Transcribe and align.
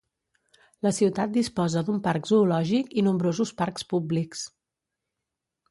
La 0.87 0.91
ciutat 0.99 1.35
disposa 1.35 1.83
d'un 1.89 1.99
parc 2.09 2.31
zoològic 2.31 2.91
i 3.03 3.07
nombrosos 3.09 3.53
parcs 3.61 3.87
públics. 3.95 4.45